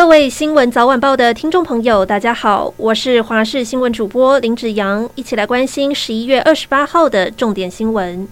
[0.00, 8.26] 各位新闻早晚报的听众朋友，大家好，我是华视新闻主播林子扬，一起来关心十一月二十八号的重点新闻。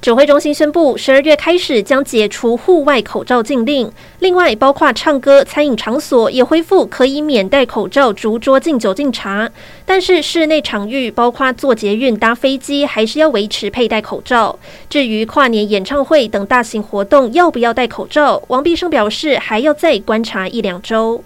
[0.00, 3.90] 指挥中心宣布，十二月开始将解除户外口罩禁令。
[4.20, 9.50] 另外，包括唱歌、餐饮场所也恢复可以免戴口罩、逐桌敬酒敬茶。
[9.84, 14.56] 但是，室内场域，包括坐捷运、搭飞机，还是要维持佩戴口罩。
[14.88, 18.40] 至于跨年演唱会等大型活动，要不要戴口罩？
[18.46, 21.24] 王必胜表示，还要再观察一两周。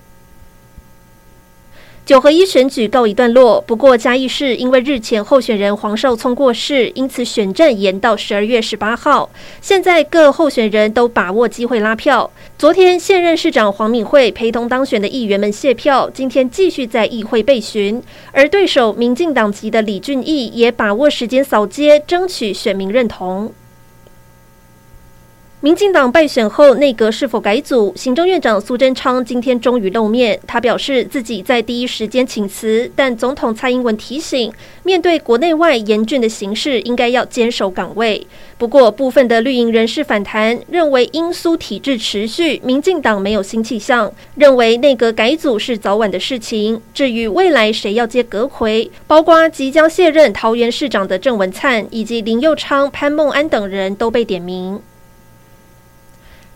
[2.04, 9.30] 九合一选举告一段落，不过嘉义市因为日前候选人黄少聪过世，因此选战延到十二月十八号。
[9.60, 12.28] 现在各候选人都把握机会拉票。
[12.58, 18.02] 昨天现任市长黄敏惠陪同当选的议员们谢票，今天继续在议会备询。
[18.32, 23.54] 而对手民进党籍的李俊毅也把握时间扫街，争取选民认同。
[25.64, 27.92] 民进党败选后，内阁是否改组？
[27.94, 38.26] 行政院长苏贞昌今天终于露面，他表示自己在第一时间请辞，但总统蔡英文提醒，面对国内外严峻的形势，应该要坚守岗位。
[38.58, 46.82] 不过，部分的绿营人士反弹，认为英苏体制持续，民进党没有新气象，认为内阁改组是早晚的事情。
[46.92, 54.80] 至于未来谁要接阁揆，包括即将卸任桃园市长的郑文灿，以及林佑昌、潘孟安等人都被点名。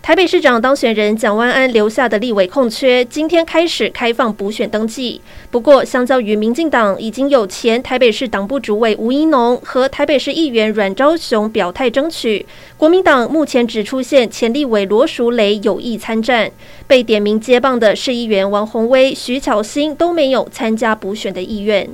[0.06, 5.20] 台北市长当选人蒋万安留下的立委空缺，今天开始开放补选登记。
[5.50, 16.48] 不过，相较于民进党，已经有前台北市党部主委吴怡农和台北市议员阮昭雄表态争取，国民党目前只出现前立委罗淑蕾有意参战，
[16.86, 21.90] 被点名接棒的市议员王鸿威、徐巧芯都没有参加补选的意愿。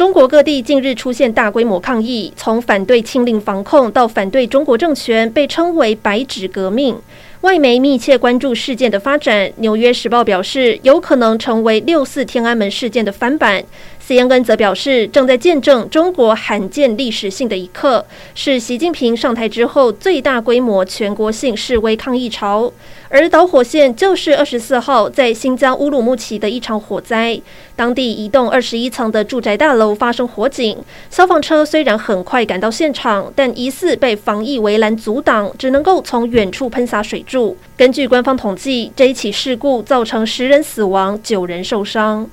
[0.00, 6.98] 中国各地近日出现大规模抗议，从反对清令防控到反对中国政权，被称为“白纸革命”。
[7.42, 13.62] 外媒密切关注事件的发展，《纽约时报》表示，有可能成为六四天安门事件的翻版。
[14.10, 18.04] CNN 则表示，正在见证中国罕见历史性的一刻，
[18.34, 22.72] 是习近平上台之后最大规模全国性示威抗议潮。
[23.08, 27.40] 而导火线就是二十四号在新疆乌鲁木齐的一场火灾，
[27.76, 30.76] 当地一栋二十一层的住宅大楼发生火警，
[31.08, 37.56] 消防车虽然很快赶到现场，但疑似被防疫围栏阻挡，只能够从远处喷洒水柱。
[37.76, 42.28] 根据官方统计，这一起事故造成十人死亡，九人受伤。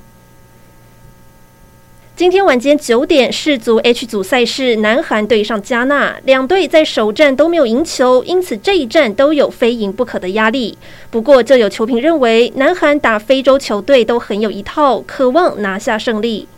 [2.18, 10.76] 今天晚间九点，世足 H 组赛事，南韩对上加纳，两队在首战都没有赢球，因此这一战都有非赢不可的压力。
[11.12, 16.48] 不过，就有球评认为，南韩打非洲球队都很有一套，渴望拿下胜利。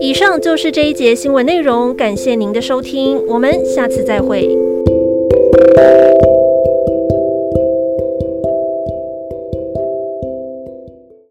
[0.00, 4.48] 以上就是这一节新闻内容，感谢您的收听，我们下次再会。